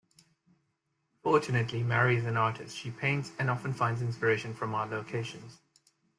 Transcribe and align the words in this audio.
Fortunately, 1.21 1.83
Mary's 1.83 2.25
an 2.25 2.35
artist; 2.35 2.75
she 2.75 2.89
paints, 2.89 3.31
and 3.37 3.51
often 3.51 3.71
finds 3.71 4.01
inspiration 4.01 4.51
from 4.51 4.73
our 4.73 4.87
locations. 4.87 5.59